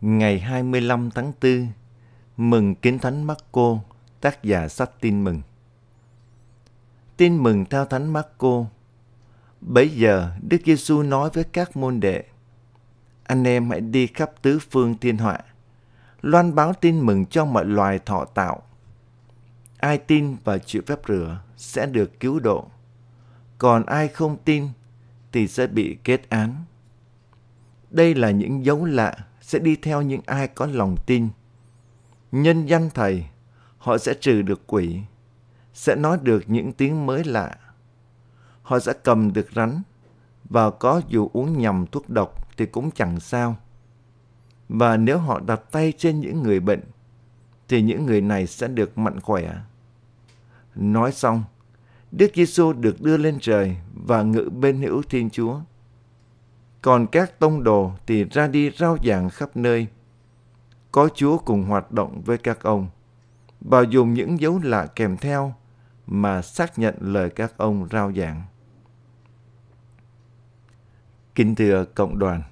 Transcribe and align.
Ngày 0.00 0.40
25 0.40 1.10
tháng 1.10 1.32
4, 1.42 1.68
mừng 2.36 2.74
Kính 2.74 2.98
Thánh 2.98 3.24
Marco, 3.24 3.78
tác 4.20 4.42
giả 4.42 4.68
sách 4.68 4.90
tin 5.00 5.24
mừng. 5.24 5.42
Tin 7.16 7.36
mừng 7.36 7.64
theo 7.64 7.84
Thánh 7.84 8.12
Marco. 8.12 8.64
Bấy 9.60 9.88
giờ, 9.88 10.30
Đức 10.42 10.56
Giêsu 10.64 11.02
nói 11.02 11.30
với 11.34 11.44
các 11.44 11.76
môn 11.76 12.00
đệ: 12.00 12.24
Anh 13.24 13.44
em 13.44 13.70
hãy 13.70 13.80
đi 13.80 14.06
khắp 14.06 14.30
tứ 14.42 14.58
phương 14.70 14.98
thiên 14.98 15.18
họa, 15.18 15.38
loan 16.22 16.54
báo 16.54 16.72
tin 16.80 17.00
mừng 17.00 17.26
cho 17.26 17.44
mọi 17.44 17.64
loài 17.64 17.98
thọ 17.98 18.24
tạo. 18.24 18.62
Ai 19.78 19.98
tin 19.98 20.36
và 20.44 20.58
chịu 20.58 20.82
phép 20.86 20.98
rửa 21.08 21.40
sẽ 21.56 21.86
được 21.86 22.20
cứu 22.20 22.40
độ, 22.40 22.68
còn 23.58 23.86
ai 23.86 24.08
không 24.08 24.36
tin 24.44 24.68
thì 25.32 25.48
sẽ 25.48 25.66
bị 25.66 25.96
kết 26.04 26.28
án. 26.28 26.64
Đây 27.90 28.14
là 28.14 28.30
những 28.30 28.64
dấu 28.64 28.84
lạ 28.84 29.16
sẽ 29.46 29.58
đi 29.58 29.76
theo 29.76 30.02
những 30.02 30.20
ai 30.26 30.48
có 30.48 30.66
lòng 30.66 30.96
tin. 31.06 31.28
Nhân 32.32 32.66
danh 32.66 32.90
Thầy, 32.94 33.26
họ 33.78 33.98
sẽ 33.98 34.14
trừ 34.14 34.42
được 34.42 34.66
quỷ, 34.66 35.00
sẽ 35.74 35.96
nói 35.96 36.18
được 36.22 36.44
những 36.46 36.72
tiếng 36.72 37.06
mới 37.06 37.24
lạ. 37.24 37.56
Họ 38.62 38.78
sẽ 38.78 38.92
cầm 39.04 39.32
được 39.32 39.48
rắn, 39.54 39.82
và 40.44 40.70
có 40.70 41.00
dù 41.08 41.30
uống 41.32 41.58
nhầm 41.58 41.86
thuốc 41.86 42.10
độc 42.10 42.56
thì 42.56 42.66
cũng 42.66 42.90
chẳng 42.90 43.20
sao. 43.20 43.56
Và 44.68 44.96
nếu 44.96 45.18
họ 45.18 45.40
đặt 45.40 45.60
tay 45.70 45.92
trên 45.98 46.20
những 46.20 46.42
người 46.42 46.60
bệnh, 46.60 46.82
thì 47.68 47.82
những 47.82 48.06
người 48.06 48.20
này 48.20 48.46
sẽ 48.46 48.68
được 48.68 48.98
mạnh 48.98 49.20
khỏe. 49.20 49.56
Nói 50.74 51.12
xong, 51.12 51.44
Đức 52.12 52.30
Giêsu 52.34 52.72
được 52.72 53.02
đưa 53.02 53.16
lên 53.16 53.38
trời 53.40 53.76
và 53.94 54.22
ngự 54.22 54.50
bên 54.60 54.82
hữu 54.82 55.02
Thiên 55.02 55.30
Chúa. 55.30 55.60
Còn 56.86 57.06
các 57.06 57.38
tông 57.38 57.64
đồ 57.64 57.92
thì 58.06 58.24
ra 58.24 58.46
đi 58.46 58.70
rao 58.70 58.96
giảng 59.04 59.30
khắp 59.30 59.56
nơi. 59.56 59.86
Có 60.92 61.08
Chúa 61.14 61.38
cùng 61.38 61.64
hoạt 61.64 61.92
động 61.92 62.22
với 62.24 62.38
các 62.38 62.62
ông 62.62 62.88
và 63.60 63.82
dùng 63.90 64.14
những 64.14 64.40
dấu 64.40 64.60
lạ 64.62 64.86
kèm 64.86 65.16
theo 65.16 65.54
mà 66.06 66.42
xác 66.42 66.78
nhận 66.78 66.94
lời 67.00 67.30
các 67.30 67.52
ông 67.56 67.88
rao 67.92 68.12
giảng. 68.12 68.42
Kính 71.34 71.54
thưa 71.54 71.84
cộng 71.84 72.18
đoàn, 72.18 72.42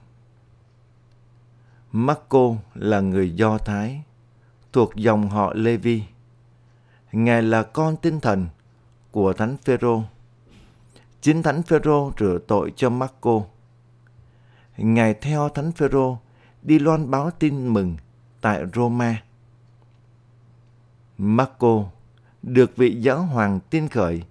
Marco 1.92 2.50
là 2.74 3.00
người 3.00 3.34
Do 3.34 3.58
Thái, 3.58 4.02
thuộc 4.72 4.96
dòng 4.96 5.28
họ 5.28 5.52
Levi. 5.54 6.02
Ngài 7.12 7.42
là 7.42 7.62
con 7.62 7.96
tinh 7.96 8.20
thần 8.20 8.46
của 9.10 9.32
Thánh 9.32 9.56
Phêrô. 9.56 10.02
Chính 11.20 11.42
Thánh 11.42 11.62
Phêrô 11.62 12.12
rửa 12.18 12.38
tội 12.46 12.72
cho 12.76 12.90
Marco. 12.90 13.42
Ngài 14.76 15.14
theo 15.14 15.48
Thánh 15.48 15.72
Phêrô 15.72 16.18
đi 16.62 16.78
loan 16.78 17.10
báo 17.10 17.30
tin 17.30 17.68
mừng 17.68 17.96
tại 18.40 18.62
Roma. 18.74 19.22
Marco 21.18 21.84
được 22.42 22.76
vị 22.76 23.00
giáo 23.00 23.22
hoàng 23.22 23.60
tin 23.70 23.88
khởi 23.88 24.22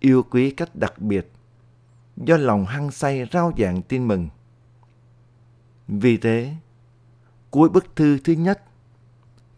yêu 0.00 0.22
quý 0.30 0.50
cách 0.50 0.74
đặc 0.74 0.98
biệt 0.98 1.32
do 2.16 2.36
lòng 2.36 2.66
hăng 2.66 2.90
say 2.90 3.28
rao 3.32 3.52
giảng 3.58 3.82
tin 3.82 4.08
mừng. 4.08 4.28
Vì 5.88 6.16
thế, 6.16 6.54
cuối 7.50 7.68
bức 7.68 7.96
thư 7.96 8.18
thứ 8.24 8.32
nhất, 8.32 8.62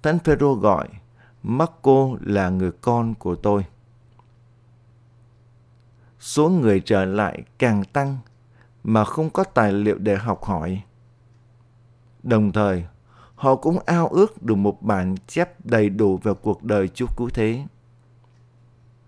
Thánh 0.03 0.19
Phêrô 0.19 0.55
gọi 0.55 0.89
Marco 1.43 2.09
là 2.21 2.51
người 2.51 2.73
con 2.81 3.15
của 3.15 3.35
tôi. 3.35 3.65
Số 6.21 6.49
người 6.49 6.81
trở 6.81 7.05
lại 7.05 7.43
càng 7.59 7.85
tăng 7.85 8.19
mà 8.85 9.05
không 9.05 9.31
có 9.31 9.45
tài 9.45 9.73
liệu 9.73 9.99
để 9.99 10.17
học 10.17 10.45
hỏi. 10.45 10.83
Đồng 12.23 12.53
thời, 12.53 12.85
họ 13.35 13.57
cũng 13.57 13.79
ao 13.87 14.09
ước 14.09 14.43
được 14.43 14.55
một 14.55 14.83
bản 14.83 15.15
chép 15.27 15.67
đầy 15.67 15.89
đủ 15.89 16.17
về 16.23 16.33
cuộc 16.43 16.63
đời 16.63 16.89
Chúa 16.89 17.07
Cứu 17.17 17.29
Thế. 17.29 17.65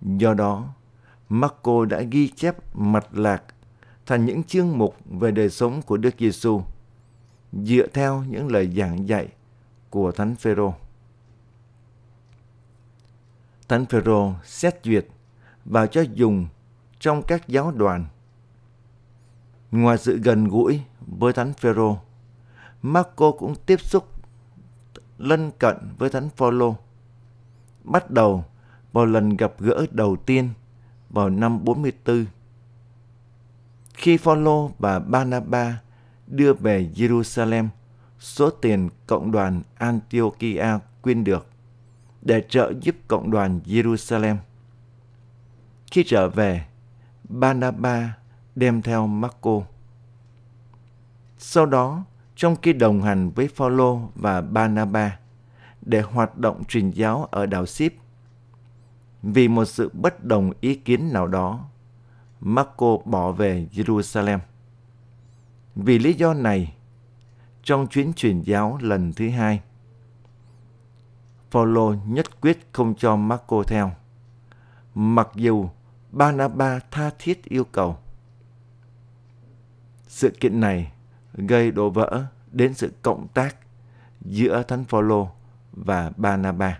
Do 0.02 0.34
đó, 0.34 0.74
Marco 1.28 1.84
đã 1.84 2.00
ghi 2.00 2.28
chép 2.28 2.76
mạch 2.76 3.14
lạc 3.14 3.42
thành 4.06 4.24
những 4.24 4.44
chương 4.44 4.78
mục 4.78 4.96
về 5.04 5.30
đời 5.30 5.50
sống 5.50 5.82
của 5.82 5.96
Đức 5.96 6.14
Giêsu 6.18 6.62
dựa 7.52 7.86
theo 7.86 8.24
những 8.28 8.52
lời 8.52 8.72
giảng 8.76 9.08
dạy 9.08 9.28
của 9.90 10.12
Thánh 10.12 10.34
Phêrô. 10.34 10.74
Thánh 13.68 13.86
Phêrô 13.86 14.32
xét 14.44 14.74
duyệt 14.84 15.06
và 15.64 15.86
cho 15.86 16.00
dùng 16.14 16.46
trong 17.00 17.22
các 17.22 17.48
giáo 17.48 17.70
đoàn. 17.70 18.06
Ngoài 19.72 19.98
sự 19.98 20.18
gần 20.22 20.48
gũi 20.48 20.82
với 21.00 21.32
Thánh 21.32 21.52
Phêrô, 21.52 21.98
Marco 22.82 23.30
cũng 23.30 23.54
tiếp 23.66 23.80
xúc 23.80 24.08
lân 25.18 25.50
cận 25.58 25.76
với 25.98 26.10
Thánh 26.10 26.28
Phaolô. 26.36 26.76
Bắt 27.84 28.10
đầu 28.10 28.44
vào 28.92 29.06
lần 29.06 29.36
gặp 29.36 29.52
gỡ 29.58 29.86
đầu 29.90 30.16
tiên 30.16 30.48
vào 31.10 31.30
năm 31.30 31.64
44. 31.64 32.26
Khi 33.94 34.16
Phaolô 34.16 34.70
và 34.78 34.98
Barnabas 34.98 35.74
đưa 36.26 36.52
về 36.54 36.90
Jerusalem 36.94 37.68
số 38.18 38.50
tiền 38.50 38.88
cộng 39.06 39.32
đoàn 39.32 39.62
Antiochia 39.78 40.78
quyên 41.02 41.24
được 41.24 41.46
để 42.22 42.42
trợ 42.48 42.72
giúp 42.80 42.94
cộng 43.08 43.30
đoàn 43.30 43.60
Jerusalem. 43.66 44.36
Khi 45.90 46.04
trở 46.06 46.28
về, 46.28 46.66
Barnabas 47.24 48.04
đem 48.54 48.82
theo 48.82 49.06
Marco. 49.06 49.60
Sau 51.38 51.66
đó, 51.66 52.04
trong 52.36 52.56
khi 52.62 52.72
đồng 52.72 53.02
hành 53.02 53.30
với 53.30 53.48
Phaolô 53.48 54.00
và 54.14 54.40
Barnaba 54.40 55.18
để 55.80 56.00
hoạt 56.00 56.38
động 56.38 56.64
truyền 56.64 56.90
giáo 56.90 57.28
ở 57.30 57.46
đảo 57.46 57.66
Ship, 57.66 57.92
vì 59.22 59.48
một 59.48 59.64
sự 59.64 59.90
bất 59.92 60.24
đồng 60.24 60.52
ý 60.60 60.74
kiến 60.74 61.12
nào 61.12 61.26
đó, 61.26 61.64
Marco 62.40 62.96
bỏ 63.04 63.32
về 63.32 63.68
Jerusalem. 63.72 64.38
Vì 65.74 65.98
lý 65.98 66.12
do 66.12 66.34
này, 66.34 66.74
trong 67.62 67.86
chuyến 67.86 68.12
truyền 68.12 68.40
giáo 68.42 68.78
lần 68.80 69.12
thứ 69.12 69.28
hai, 69.28 69.60
Phaolô 71.50 71.94
nhất 72.06 72.40
quyết 72.40 72.68
không 72.72 72.94
cho 72.94 73.16
Marco 73.16 73.62
theo, 73.62 73.90
mặc 74.94 75.28
dù 75.34 75.68
Barnaba 76.10 76.80
tha 76.90 77.10
thiết 77.18 77.44
yêu 77.44 77.64
cầu. 77.64 77.96
Sự 80.12 80.30
kiện 80.30 80.60
này 80.60 80.92
gây 81.34 81.70
đổ 81.70 81.90
vỡ 81.90 82.24
đến 82.50 82.74
sự 82.74 82.92
cộng 83.02 83.28
tác 83.28 83.56
giữa 84.20 84.62
Thánh 84.68 84.84
Phaolô 84.84 85.28
và 85.72 86.12
Barnabas. 86.16 86.74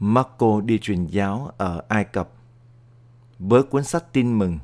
Marco 0.00 0.60
đi 0.60 0.78
truyền 0.78 1.06
giáo 1.06 1.50
ở 1.56 1.82
Ai 1.88 2.04
Cập 2.04 2.28
với 3.38 3.62
cuốn 3.62 3.84
sách 3.84 4.12
tin 4.12 4.38
mừng 4.38 4.58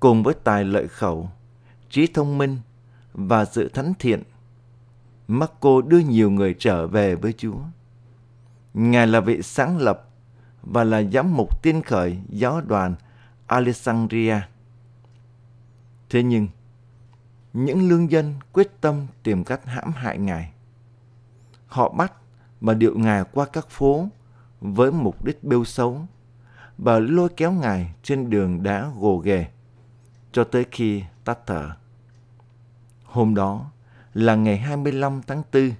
cùng 0.00 0.22
với 0.22 0.34
tài 0.44 0.64
lợi 0.64 0.88
khẩu, 0.88 1.30
trí 1.90 2.06
thông 2.06 2.38
minh 2.38 2.58
và 3.12 3.44
sự 3.44 3.68
thánh 3.68 3.92
thiện. 3.98 4.22
Marco 5.28 5.80
đưa 5.80 5.98
nhiều 5.98 6.30
người 6.30 6.54
trở 6.58 6.86
về 6.86 7.14
với 7.14 7.32
Chúa. 7.32 7.58
Ngài 8.74 9.06
là 9.06 9.20
vị 9.20 9.42
sáng 9.42 9.78
lập 9.78 10.08
và 10.62 10.84
là 10.84 11.02
giám 11.02 11.36
mục 11.36 11.62
tiên 11.62 11.82
khởi 11.82 12.18
giáo 12.28 12.60
đoàn 12.60 12.94
Alexandria. 13.46 14.36
Thế 16.10 16.22
nhưng, 16.22 16.48
những 17.52 17.88
lương 17.88 18.10
dân 18.10 18.34
quyết 18.52 18.80
tâm 18.80 19.06
tìm 19.22 19.44
cách 19.44 19.64
hãm 19.64 19.92
hại 19.92 20.18
Ngài. 20.18 20.52
Họ 21.66 21.88
bắt 21.88 22.12
và 22.60 22.74
điệu 22.74 22.98
Ngài 22.98 23.24
qua 23.32 23.46
các 23.46 23.70
phố 23.70 24.08
với 24.60 24.92
mục 24.92 25.24
đích 25.24 25.44
bêu 25.44 25.64
xấu 25.64 26.00
và 26.78 26.98
lôi 26.98 27.28
kéo 27.28 27.52
Ngài 27.52 27.94
trên 28.02 28.30
đường 28.30 28.62
đá 28.62 28.90
gồ 28.98 29.16
ghề 29.16 29.46
cho 30.32 30.44
tới 30.44 30.66
khi 30.70 31.02
tắt 31.24 31.38
thở. 31.46 31.70
Hôm 33.04 33.34
đó 33.34 33.70
là 34.14 34.34
ngày 34.34 34.58
25 34.58 35.22
tháng 35.26 35.42
4 35.52 35.70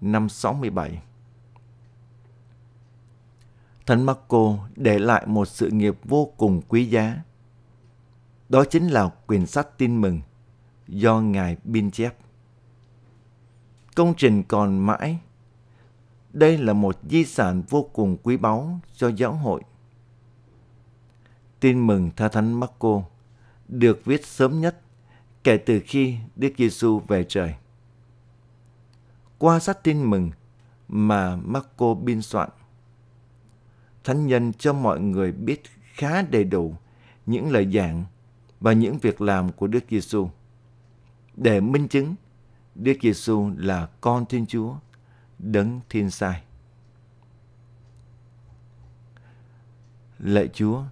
năm 0.00 0.28
67. 0.28 1.02
Thánh 3.86 4.06
Marco 4.06 4.56
để 4.76 4.98
lại 4.98 5.26
một 5.26 5.48
sự 5.48 5.70
nghiệp 5.70 5.98
vô 6.04 6.32
cùng 6.36 6.60
quý 6.68 6.84
giá. 6.84 7.22
Đó 8.50 8.64
chính 8.64 8.88
là 8.88 9.08
quyển 9.26 9.46
sách 9.46 9.78
tin 9.78 10.00
mừng 10.00 10.20
do 10.88 11.20
Ngài 11.20 11.56
biên 11.64 11.90
chép. 11.90 12.16
Công 13.94 14.14
trình 14.16 14.42
còn 14.42 14.78
mãi. 14.78 15.18
Đây 16.32 16.58
là 16.58 16.72
một 16.72 16.96
di 17.10 17.24
sản 17.24 17.62
vô 17.68 17.82
cùng 17.92 18.16
quý 18.22 18.36
báu 18.36 18.80
cho 18.96 19.08
giáo 19.08 19.32
hội. 19.32 19.62
Tin 21.60 21.86
mừng 21.86 22.10
Tha 22.16 22.28
Thánh 22.28 22.60
Marco 22.60 23.02
được 23.68 24.04
viết 24.04 24.26
sớm 24.26 24.60
nhất 24.60 24.80
kể 25.44 25.56
từ 25.56 25.80
khi 25.86 26.16
Đức 26.36 26.52
Giêsu 26.58 26.98
về 26.98 27.24
trời. 27.28 27.54
Qua 29.38 29.58
sách 29.58 29.82
tin 29.82 30.10
mừng 30.10 30.30
mà 30.88 31.36
Marco 31.36 31.94
biên 31.94 32.22
soạn, 32.22 32.50
Thánh 34.04 34.26
nhân 34.26 34.52
cho 34.52 34.72
mọi 34.72 35.00
người 35.00 35.32
biết 35.32 35.62
khá 35.94 36.22
đầy 36.22 36.44
đủ 36.44 36.74
những 37.26 37.50
lời 37.50 37.72
giảng 37.72 38.04
và 38.60 38.72
những 38.72 38.98
việc 38.98 39.20
làm 39.20 39.52
của 39.52 39.66
Đức 39.66 39.84
Giêsu 39.90 40.28
để 41.36 41.60
minh 41.60 41.88
chứng 41.88 42.14
Đức 42.74 42.96
Giêsu 43.02 43.50
là 43.56 43.88
con 44.00 44.26
Thiên 44.26 44.46
Chúa, 44.46 44.74
đấng 45.38 45.80
thiên 45.88 46.10
sai. 46.10 46.42
Lạy 50.18 50.48
Chúa, 50.52 50.82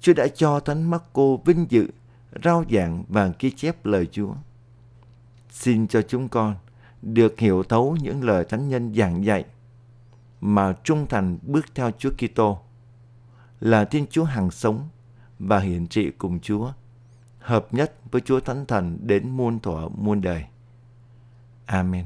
Chúa 0.00 0.12
đã 0.14 0.26
cho 0.28 0.60
Thánh 0.60 0.90
Marco 0.90 1.36
vinh 1.44 1.66
dự, 1.68 1.90
rao 2.44 2.64
giảng 2.70 3.04
và 3.08 3.32
ghi 3.38 3.50
chép 3.50 3.86
lời 3.86 4.08
Chúa. 4.12 4.34
Xin 5.50 5.88
cho 5.88 6.02
chúng 6.02 6.28
con 6.28 6.56
được 7.02 7.38
hiểu 7.38 7.62
thấu 7.62 7.96
những 8.00 8.24
lời 8.24 8.44
thánh 8.44 8.68
nhân 8.68 8.94
giảng 8.94 9.24
dạy 9.24 9.44
mà 10.40 10.74
trung 10.84 11.06
thành 11.06 11.38
bước 11.42 11.66
theo 11.74 11.90
Chúa 11.98 12.10
Kitô 12.10 12.58
là 13.60 13.84
Thiên 13.84 14.06
Chúa 14.10 14.24
hằng 14.24 14.50
sống 14.50 14.88
và 15.38 15.58
hiện 15.58 15.86
trị 15.86 16.10
cùng 16.18 16.40
Chúa, 16.40 16.72
hợp 17.40 17.74
nhất 17.74 17.92
với 18.10 18.20
Chúa 18.20 18.40
Thánh 18.40 18.66
Thần 18.66 18.98
đến 19.02 19.30
muôn 19.30 19.60
thuở 19.60 19.88
muôn 19.88 20.20
đời. 20.20 20.44
Amen. 21.66 22.04